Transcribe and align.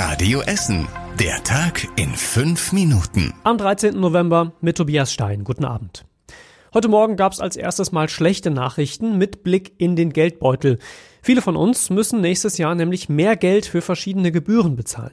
Radio 0.00 0.42
Essen. 0.42 0.86
Der 1.18 1.42
Tag 1.42 1.88
in 1.96 2.14
fünf 2.14 2.72
Minuten. 2.72 3.34
Am 3.42 3.58
13. 3.58 3.98
November 3.98 4.52
mit 4.60 4.76
Tobias 4.76 5.12
Stein. 5.12 5.42
Guten 5.42 5.64
Abend. 5.64 6.07
Heute 6.74 6.88
Morgen 6.88 7.16
gab 7.16 7.32
es 7.32 7.40
als 7.40 7.56
erstes 7.56 7.92
Mal 7.92 8.10
schlechte 8.10 8.50
Nachrichten 8.50 9.16
mit 9.16 9.42
Blick 9.42 9.72
in 9.78 9.96
den 9.96 10.12
Geldbeutel. 10.12 10.78
Viele 11.22 11.40
von 11.40 11.56
uns 11.56 11.90
müssen 11.90 12.20
nächstes 12.20 12.58
Jahr 12.58 12.74
nämlich 12.74 13.08
mehr 13.08 13.36
Geld 13.36 13.66
für 13.66 13.80
verschiedene 13.80 14.30
Gebühren 14.32 14.76
bezahlen. 14.76 15.12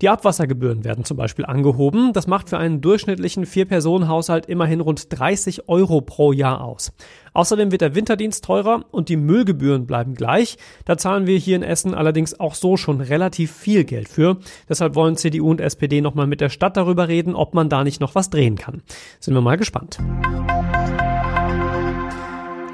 Die 0.00 0.08
Abwassergebühren 0.08 0.82
werden 0.82 1.04
zum 1.04 1.16
Beispiel 1.16 1.44
angehoben. 1.44 2.12
Das 2.12 2.26
macht 2.26 2.48
für 2.48 2.58
einen 2.58 2.80
durchschnittlichen 2.80 3.46
Vier-Personen-Haushalt 3.46 4.46
immerhin 4.46 4.80
rund 4.80 5.06
30 5.18 5.68
Euro 5.68 6.00
pro 6.00 6.32
Jahr 6.32 6.62
aus. 6.62 6.92
Außerdem 7.34 7.70
wird 7.70 7.82
der 7.82 7.94
Winterdienst 7.94 8.44
teurer 8.44 8.84
und 8.90 9.08
die 9.08 9.16
Müllgebühren 9.16 9.86
bleiben 9.86 10.14
gleich. 10.14 10.56
Da 10.86 10.96
zahlen 10.96 11.26
wir 11.26 11.36
hier 11.36 11.56
in 11.56 11.62
Essen 11.62 11.94
allerdings 11.94 12.38
auch 12.40 12.54
so 12.54 12.76
schon 12.76 13.00
relativ 13.00 13.52
viel 13.52 13.84
Geld 13.84 14.08
für. 14.08 14.38
Deshalb 14.68 14.94
wollen 14.94 15.16
CDU 15.16 15.50
und 15.50 15.60
SPD 15.60 16.00
nochmal 16.00 16.26
mit 16.26 16.40
der 16.40 16.48
Stadt 16.48 16.76
darüber 16.76 17.08
reden, 17.08 17.34
ob 17.34 17.54
man 17.54 17.68
da 17.68 17.84
nicht 17.84 18.00
noch 18.00 18.14
was 18.14 18.30
drehen 18.30 18.56
kann. 18.56 18.82
Sind 19.20 19.34
wir 19.34 19.40
mal 19.40 19.56
gespannt. 19.56 19.98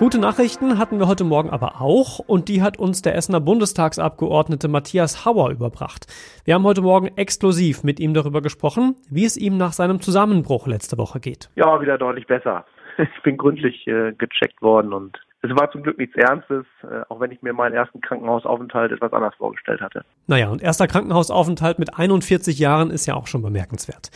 Gute 0.01 0.19
Nachrichten 0.19 0.79
hatten 0.79 0.99
wir 0.99 1.09
heute 1.09 1.25
Morgen 1.25 1.51
aber 1.51 1.83
auch 1.83 2.21
und 2.21 2.49
die 2.49 2.63
hat 2.63 2.79
uns 2.79 3.03
der 3.03 3.17
Essener 3.17 3.39
Bundestagsabgeordnete 3.39 4.67
Matthias 4.67 5.27
Hauer 5.27 5.51
überbracht. 5.51 6.07
Wir 6.47 6.55
haben 6.55 6.65
heute 6.65 6.81
Morgen 6.81 7.09
exklusiv 7.17 7.85
mit 7.85 8.01
ihm 8.01 8.15
darüber 8.15 8.41
gesprochen, 8.41 8.97
wie 9.11 9.27
es 9.27 9.37
ihm 9.37 9.59
nach 9.59 9.75
seinem 9.75 10.01
Zusammenbruch 10.01 10.67
letzte 10.67 10.97
Woche 10.97 11.21
geht. 11.21 11.51
Ja, 11.55 11.83
wieder 11.83 11.99
deutlich 11.99 12.27
besser. 12.27 12.65
Ich 12.97 13.23
bin 13.23 13.37
gründlich 13.37 13.87
äh, 13.87 14.13
gecheckt 14.13 14.61
worden 14.63 14.95
und 14.95 15.19
es 15.43 15.51
war 15.51 15.71
zum 15.71 15.83
Glück 15.83 15.99
nichts 15.99 16.17
Ernstes, 16.17 16.65
äh, 16.83 17.03
auch 17.09 17.21
wenn 17.21 17.31
ich 17.31 17.41
mir 17.43 17.53
meinen 17.53 17.75
ersten 17.75 18.01
Krankenhausaufenthalt 18.01 18.93
etwas 18.93 19.13
anders 19.13 19.35
vorgestellt 19.37 19.83
hatte. 19.83 20.05
Naja, 20.27 20.49
und 20.49 20.63
erster 20.63 20.87
Krankenhausaufenthalt 20.87 21.79
mit 21.79 21.99
41 21.99 22.59
Jahren 22.59 22.91
ist 22.91 23.07
ja 23.07 23.15
auch 23.15 23.27
schon 23.27 23.43
bemerkenswert. 23.43 24.11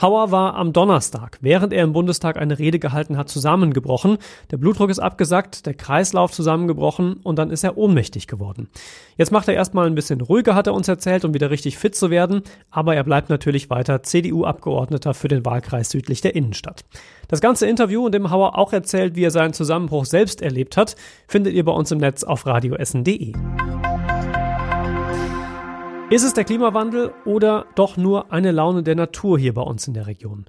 Hauer 0.00 0.30
war 0.30 0.54
am 0.54 0.72
Donnerstag, 0.72 1.38
während 1.40 1.72
er 1.72 1.82
im 1.82 1.92
Bundestag 1.92 2.36
eine 2.36 2.58
Rede 2.58 2.78
gehalten 2.78 3.16
hat, 3.16 3.28
zusammengebrochen. 3.28 4.18
Der 4.52 4.56
Blutdruck 4.56 4.90
ist 4.90 5.00
abgesackt, 5.00 5.66
der 5.66 5.74
Kreislauf 5.74 6.30
zusammengebrochen 6.30 7.14
und 7.24 7.36
dann 7.36 7.50
ist 7.50 7.64
er 7.64 7.76
ohnmächtig 7.76 8.28
geworden. 8.28 8.68
Jetzt 9.16 9.32
macht 9.32 9.48
er 9.48 9.54
erstmal 9.54 9.86
ein 9.86 9.96
bisschen 9.96 10.20
ruhiger, 10.20 10.54
hat 10.54 10.68
er 10.68 10.74
uns 10.74 10.86
erzählt, 10.86 11.24
um 11.24 11.34
wieder 11.34 11.50
richtig 11.50 11.78
fit 11.78 11.96
zu 11.96 12.10
werden, 12.10 12.42
aber 12.70 12.94
er 12.94 13.02
bleibt 13.02 13.28
natürlich 13.28 13.70
weiter 13.70 14.04
CDU-Abgeordneter 14.04 15.14
für 15.14 15.26
den 15.26 15.44
Wahlkreis 15.44 15.90
südlich 15.90 16.20
der 16.20 16.36
Innenstadt. 16.36 16.84
Das 17.26 17.40
ganze 17.40 17.66
Interview, 17.66 18.06
in 18.06 18.12
dem 18.12 18.30
Hauer 18.30 18.56
auch 18.56 18.72
erzählt, 18.72 19.16
wie 19.16 19.24
er 19.24 19.32
seinen 19.32 19.52
Zusammenbruch 19.52 20.04
selbst 20.04 20.42
erlebt 20.42 20.76
hat, 20.76 20.94
findet 21.26 21.54
ihr 21.54 21.64
bei 21.64 21.72
uns 21.72 21.90
im 21.90 21.98
Netz 21.98 22.22
auf 22.22 22.46
radioessen.de. 22.46 23.32
Ist 26.10 26.24
es 26.24 26.32
der 26.32 26.44
Klimawandel 26.44 27.12
oder 27.26 27.66
doch 27.74 27.98
nur 27.98 28.32
eine 28.32 28.50
Laune 28.50 28.82
der 28.82 28.94
Natur 28.94 29.38
hier 29.38 29.52
bei 29.52 29.60
uns 29.60 29.86
in 29.86 29.92
der 29.92 30.06
Region? 30.06 30.46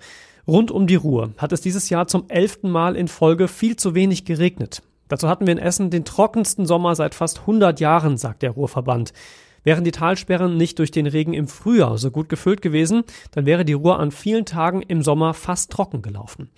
Rund 0.47 0.71
um 0.71 0.87
die 0.87 0.95
Ruhr 0.95 1.33
hat 1.37 1.51
es 1.51 1.59
dieses 1.59 1.89
Jahr 1.89 2.07
zum 2.07 2.29
elften 2.29 2.71
Mal 2.71 2.95
in 2.95 3.09
Folge 3.09 3.49
viel 3.49 3.75
zu 3.75 3.93
wenig 3.93 4.23
geregnet. 4.23 4.81
Dazu 5.09 5.27
hatten 5.27 5.45
wir 5.45 5.51
in 5.51 5.57
Essen 5.57 5.89
den 5.89 6.05
trockensten 6.05 6.65
Sommer 6.65 6.95
seit 6.95 7.13
fast 7.13 7.41
100 7.41 7.81
Jahren, 7.81 8.15
sagt 8.15 8.41
der 8.41 8.51
Ruhrverband. 8.51 9.11
Wären 9.65 9.83
die 9.83 9.91
Talsperren 9.91 10.55
nicht 10.55 10.79
durch 10.79 10.91
den 10.91 11.07
Regen 11.07 11.33
im 11.33 11.49
Frühjahr 11.49 11.97
so 11.97 12.09
gut 12.09 12.29
gefüllt 12.29 12.61
gewesen, 12.61 13.03
dann 13.31 13.45
wäre 13.45 13.65
die 13.65 13.73
Ruhr 13.73 13.99
an 13.99 14.11
vielen 14.11 14.45
Tagen 14.45 14.81
im 14.81 15.01
Sommer 15.01 15.33
fast 15.33 15.73
trocken 15.73 16.01
gelaufen. 16.01 16.49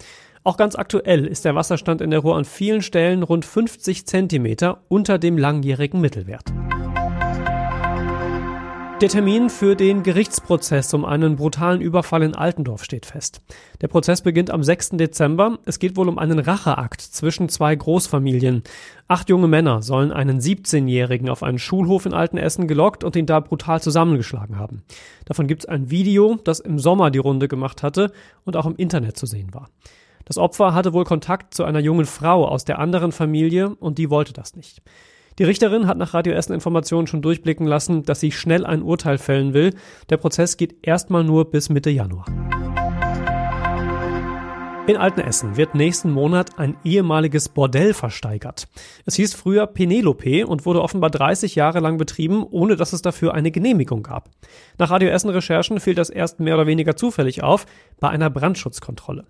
Auch 0.43 0.57
ganz 0.57 0.75
aktuell 0.75 1.25
ist 1.25 1.43
der 1.43 1.55
Wasserstand 1.55 2.01
in 2.01 2.11
der 2.11 2.19
Ruhr 2.19 2.37
an 2.37 2.45
vielen 2.45 2.83
Stellen 2.83 3.23
rund 3.23 3.45
50 3.45 4.05
Zentimeter 4.05 4.83
unter 4.89 5.17
dem 5.17 5.39
langjährigen 5.39 6.01
Mittelwert. 6.01 6.53
Der 9.01 9.09
Termin 9.09 9.49
für 9.49 9.75
den 9.75 10.03
Gerichtsprozess 10.03 10.93
um 10.93 11.05
einen 11.05 11.35
brutalen 11.35 11.81
Überfall 11.81 12.21
in 12.21 12.35
Altendorf 12.35 12.83
steht 12.83 13.07
fest. 13.07 13.41
Der 13.81 13.87
Prozess 13.87 14.21
beginnt 14.21 14.51
am 14.51 14.61
6. 14.61 14.89
Dezember. 14.91 15.57
Es 15.65 15.79
geht 15.79 15.97
wohl 15.97 16.07
um 16.07 16.19
einen 16.19 16.37
Racheakt 16.37 17.01
zwischen 17.01 17.49
zwei 17.49 17.75
Großfamilien. 17.75 18.61
Acht 19.07 19.27
junge 19.27 19.47
Männer 19.47 19.81
sollen 19.81 20.11
einen 20.11 20.39
17-Jährigen 20.39 21.29
auf 21.29 21.41
einen 21.41 21.57
Schulhof 21.57 22.05
in 22.05 22.13
Altenessen 22.13 22.67
gelockt 22.67 23.03
und 23.03 23.15
ihn 23.15 23.25
da 23.25 23.39
brutal 23.39 23.81
zusammengeschlagen 23.81 24.59
haben. 24.59 24.83
Davon 25.25 25.47
gibt 25.47 25.63
es 25.63 25.65
ein 25.67 25.89
Video, 25.89 26.37
das 26.43 26.59
im 26.59 26.77
Sommer 26.77 27.09
die 27.09 27.17
Runde 27.17 27.47
gemacht 27.47 27.81
hatte 27.81 28.11
und 28.45 28.55
auch 28.55 28.67
im 28.67 28.75
Internet 28.75 29.17
zu 29.17 29.25
sehen 29.25 29.51
war. 29.51 29.71
Das 30.25 30.37
Opfer 30.37 30.75
hatte 30.75 30.93
wohl 30.93 31.05
Kontakt 31.05 31.55
zu 31.55 31.63
einer 31.63 31.79
jungen 31.79 32.05
Frau 32.05 32.47
aus 32.47 32.65
der 32.65 32.77
anderen 32.77 33.11
Familie 33.11 33.73
und 33.73 33.97
die 33.97 34.11
wollte 34.11 34.31
das 34.31 34.55
nicht. 34.55 34.83
Die 35.39 35.43
Richterin 35.43 35.87
hat 35.87 35.97
nach 35.97 36.13
Radio 36.13 36.33
Essen 36.33 36.53
Informationen 36.53 37.07
schon 37.07 37.21
durchblicken 37.21 37.65
lassen, 37.65 38.03
dass 38.03 38.19
sie 38.19 38.31
schnell 38.31 38.65
ein 38.65 38.81
Urteil 38.81 39.17
fällen 39.17 39.53
will. 39.53 39.73
Der 40.09 40.17
Prozess 40.17 40.57
geht 40.57 40.85
erstmal 40.85 41.23
nur 41.23 41.49
bis 41.49 41.69
Mitte 41.69 41.89
Januar. 41.89 42.25
In 44.87 44.97
Altenessen 44.97 45.57
wird 45.57 45.73
nächsten 45.75 46.11
Monat 46.11 46.59
ein 46.59 46.75
ehemaliges 46.83 47.49
Bordell 47.49 47.93
versteigert. 47.93 48.67
Es 49.05 49.15
hieß 49.15 49.35
früher 49.35 49.67
Penelope 49.67 50.45
und 50.45 50.65
wurde 50.65 50.81
offenbar 50.81 51.11
30 51.11 51.55
Jahre 51.55 51.79
lang 51.79 51.97
betrieben, 51.97 52.43
ohne 52.43 52.75
dass 52.75 52.91
es 52.91 53.01
dafür 53.01 53.33
eine 53.33 53.51
Genehmigung 53.51 54.03
gab. 54.03 54.31
Nach 54.79 54.89
Radio 54.89 55.09
Essen 55.09 55.29
Recherchen 55.29 55.79
fiel 55.79 55.95
das 55.95 56.09
erst 56.09 56.39
mehr 56.39 56.55
oder 56.55 56.67
weniger 56.67 56.97
zufällig 56.97 57.43
auf 57.43 57.67
bei 57.99 58.09
einer 58.09 58.29
Brandschutzkontrolle. 58.29 59.25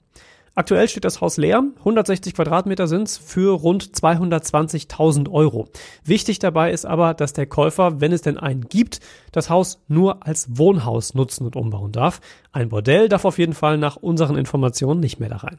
Aktuell 0.53 0.89
steht 0.89 1.05
das 1.05 1.21
Haus 1.21 1.37
leer. 1.37 1.63
160 1.79 2.33
Quadratmeter 2.33 2.85
sind's 2.85 3.17
für 3.17 3.53
rund 3.53 3.85
220.000 3.85 5.31
Euro. 5.31 5.69
Wichtig 6.03 6.39
dabei 6.39 6.71
ist 6.71 6.83
aber, 6.85 7.13
dass 7.13 7.31
der 7.31 7.45
Käufer, 7.45 8.01
wenn 8.01 8.11
es 8.11 8.21
denn 8.21 8.37
einen 8.37 8.67
gibt, 8.67 8.99
das 9.31 9.49
Haus 9.49 9.81
nur 9.87 10.27
als 10.27 10.57
Wohnhaus 10.57 11.13
nutzen 11.13 11.45
und 11.45 11.55
umbauen 11.55 11.93
darf. 11.93 12.19
Ein 12.51 12.67
Bordell 12.67 13.07
darf 13.07 13.23
auf 13.23 13.39
jeden 13.39 13.53
Fall 13.53 13.77
nach 13.77 13.95
unseren 13.95 14.35
Informationen 14.35 14.99
nicht 14.99 15.21
mehr 15.21 15.29
da 15.29 15.37
rein. 15.37 15.57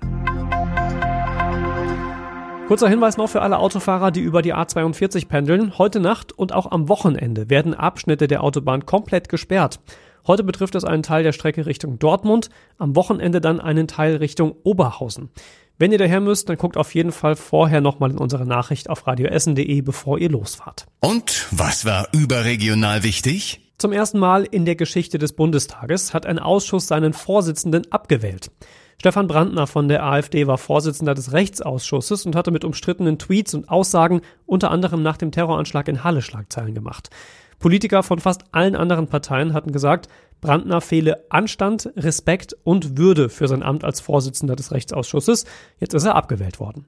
Kurzer 2.69 2.91
Hinweis 2.91 3.17
noch 3.17 3.29
für 3.29 3.41
alle 3.41 3.59
Autofahrer, 3.59 4.11
die 4.11 4.21
über 4.21 4.43
die 4.43 4.55
A42 4.55 5.27
pendeln. 5.27 5.79
Heute 5.79 6.01
Nacht 6.01 6.33
und 6.33 6.53
auch 6.53 6.71
am 6.71 6.91
Wochenende 6.91 7.49
werden 7.49 7.73
Abschnitte 7.73 8.29
der 8.29 8.45
Autobahn 8.45 8.85
komplett 8.85 9.31
gesperrt. 9.31 9.81
Heute 10.27 10.45
betrifft 10.45 10.75
es 10.75 10.85
einen 10.85 11.03
Teil 11.03 11.25
der 11.25 11.33
Strecke 11.33 11.67
Richtung 11.67 11.99
Dortmund, 11.99 12.49
am 12.79 12.95
Wochenende 12.95 13.41
dann 13.41 13.61
einen 13.61 13.89
Teil 13.89 14.17
Richtung 14.17 14.55
Oberhausen. 14.63 15.31
Wenn 15.79 15.91
ihr 15.91 15.99
daher 15.99 16.21
müsst, 16.21 16.49
dann 16.49 16.59
guckt 16.59 16.77
auf 16.77 16.95
jeden 16.95 17.11
Fall 17.11 17.35
vorher 17.35 17.81
nochmal 17.81 18.11
in 18.11 18.19
unsere 18.19 18.47
Nachricht 18.47 18.89
auf 18.89 19.07
radioessen.de, 19.07 19.81
bevor 19.81 20.19
ihr 20.19 20.31
losfahrt. 20.31 20.87
Und 21.01 21.49
was 21.51 21.85
war 21.85 22.07
überregional 22.13 23.03
wichtig? 23.03 23.73
Zum 23.79 23.91
ersten 23.91 24.21
Mal 24.21 24.45
in 24.45 24.65
der 24.65 24.77
Geschichte 24.77 25.19
des 25.19 25.33
Bundestages 25.33 26.15
hat 26.15 26.25
ein 26.25 26.39
Ausschuss 26.39 26.87
seinen 26.87 27.13
Vorsitzenden 27.13 27.91
abgewählt. 27.91 28.53
Stefan 29.03 29.27
Brandner 29.27 29.67
von 29.67 29.89
der 29.89 30.05
AfD 30.05 30.47
war 30.47 30.59
Vorsitzender 30.59 31.15
des 31.15 31.33
Rechtsausschusses 31.33 32.25
und 32.25 32.37
hatte 32.37 32.53
mit 32.53 32.65
umstrittenen 32.65 33.19
Tweets 33.19 33.53
und 33.53 33.69
Aussagen 33.69 34.21
unter 34.47 34.71
anderem 34.71 35.03
nach 35.03 35.17
dem 35.17 35.33
Terroranschlag 35.33 35.89
in 35.89 36.05
Halle 36.05 36.23
Schlagzeilen 36.23 36.73
gemacht. 36.73 37.11
Politiker 37.59 38.05
von 38.05 38.21
fast 38.21 38.45
allen 38.53 38.77
anderen 38.77 39.09
Parteien 39.09 39.55
hatten 39.55 39.73
gesagt, 39.73 40.07
Brandner 40.41 40.81
fehle 40.81 41.25
Anstand, 41.31 41.91
Respekt 41.97 42.57
und 42.63 42.97
Würde 42.97 43.29
für 43.29 43.49
sein 43.49 43.65
Amt 43.65 43.83
als 43.83 44.01
Vorsitzender 44.01 44.55
des 44.55 44.71
Rechtsausschusses. 44.71 45.47
Jetzt 45.81 45.95
ist 45.95 46.05
er 46.05 46.15
abgewählt 46.15 46.61
worden. 46.61 46.87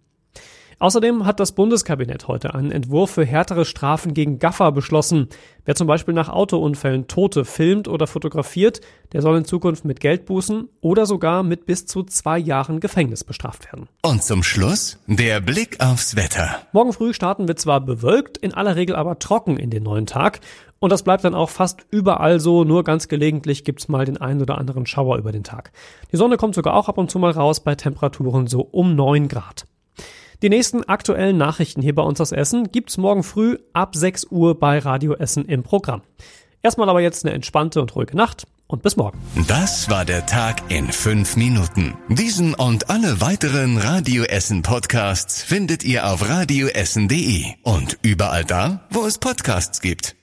Außerdem 0.79 1.27
hat 1.27 1.41
das 1.41 1.53
Bundeskabinett 1.53 2.29
heute 2.29 2.55
einen 2.55 2.71
Entwurf 2.71 3.12
für 3.12 3.25
härtere 3.25 3.65
Strafen 3.65 4.15
gegen 4.15 4.39
Gaffer 4.39 4.73
beschlossen. 4.73 5.29
Wer 5.65 5.75
zum 5.75 5.87
Beispiel 5.87 6.15
nach 6.15 6.29
Autounfällen 6.29 7.07
Tote 7.07 7.45
filmt 7.45 7.89
oder 7.89 8.07
fotografiert, 8.07 8.81
der 9.12 9.23
soll 9.23 9.39
in 9.39 9.45
Zukunft 9.45 9.85
mit 9.85 10.01
Geldbußen 10.01 10.69
oder 10.81 11.07
sogar 11.07 11.43
mit 11.43 11.67
bis 11.67 11.87
zu 11.87 12.03
zwei 12.03 12.39
Jahren 12.39 12.81
Gefängnis 12.81 13.25
bestraft 13.25 13.67
werden. 13.73 13.89
Und 14.03 14.23
zum 14.23 14.43
Schluss 14.43 14.99
der 15.07 15.41
Blick 15.41 15.81
aufs 15.81 16.17
Wetter. 16.17 16.62
Morgen 16.73 16.93
früh 16.93 17.15
starten 17.15 17.49
wir 17.49 17.56
zwar 17.56 17.81
bewölkt, 17.81 18.37
in 18.37 18.55
aller 18.55 18.77
Regel 18.77 18.97
aber 18.97 19.19
trocken 19.19 19.56
in 19.56 19.71
den 19.71 19.83
neuen 19.85 20.06
Tag. 20.06 20.41
Und 20.81 20.91
das 20.91 21.03
bleibt 21.03 21.25
dann 21.25 21.35
auch 21.35 21.49
fast 21.49 21.87
überall 21.91 22.41
so, 22.41 22.65
nur 22.65 22.85
ganz 22.85 23.09
gelegentlich 23.09 23.65
gibt's 23.65 23.88
mal 23.88 24.05
den 24.05 24.19
einen 24.19 24.43
oder 24.43 24.59
anderen 24.59 24.85
Schauer 24.85 25.17
über 25.17 25.32
den 25.32 25.44
Tag. 25.44 25.73
Die 26.12 26.19
Sonne 26.19 26.37
kommt 26.37 26.55
sogar 26.55 26.75
auch 26.75 26.91
ab 26.91 26.99
und 26.99 27.11
zu 27.11 27.19
mal 27.19 27.31
raus 27.31 27.61
bei 27.61 27.75
Temperaturen 27.75 28.49
so 28.49 28.61
um 28.61 28.94
neun 28.94 29.29
Grad. 29.29 29.65
Die 30.42 30.48
nächsten 30.48 30.84
aktuellen 30.84 31.38
Nachrichten 31.38 31.82
hier 31.82 31.94
bei 31.94 32.02
uns 32.02 32.20
aus 32.20 32.32
Essen 32.32 32.70
gibt's 32.70 32.96
morgen 32.96 33.22
früh 33.22 33.58
ab 33.72 33.94
6 33.96 34.28
Uhr 34.31 34.58
bei 34.58 34.78
Radio 34.78 35.14
Essen 35.14 35.46
im 35.46 35.62
Programm. 35.62 36.02
Erstmal 36.62 36.88
aber 36.88 37.00
jetzt 37.00 37.25
eine 37.25 37.34
entspannte 37.34 37.81
und 37.81 37.94
ruhige 37.94 38.16
Nacht 38.16 38.46
und 38.66 38.82
bis 38.82 38.96
morgen. 38.96 39.19
Das 39.46 39.90
war 39.90 40.04
der 40.04 40.26
Tag 40.26 40.62
in 40.70 40.90
fünf 40.90 41.36
Minuten. 41.36 41.94
Diesen 42.08 42.54
und 42.54 42.90
alle 42.90 43.20
weiteren 43.20 43.76
Radio 43.76 44.25
Essen 44.25 44.62
Podcasts 44.62 45.42
findet 45.42 45.84
ihr 45.84 46.06
auf 46.06 46.28
radioessen.de 46.28 47.44
und 47.62 47.98
überall 48.02 48.44
da, 48.44 48.81
wo 48.90 49.04
es 49.04 49.19
Podcasts 49.19 49.81
gibt. 49.81 50.16